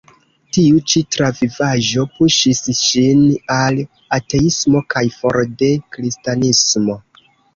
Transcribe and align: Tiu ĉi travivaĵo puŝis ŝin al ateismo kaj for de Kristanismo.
Tiu 0.55 0.79
ĉi 0.93 1.01
travivaĵo 1.15 2.05
puŝis 2.13 2.61
ŝin 2.79 3.21
al 3.57 3.77
ateismo 4.19 4.83
kaj 4.97 5.05
for 5.19 5.39
de 5.63 5.69
Kristanismo. 5.97 6.99